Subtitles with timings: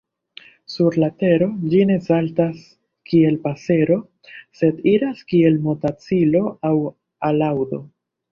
[0.75, 2.63] Sur la tero ĝi ne saltas
[3.11, 3.97] kiel pasero
[4.61, 6.75] sed iras kiel motacilo aŭ
[7.31, 7.83] alaŭdo.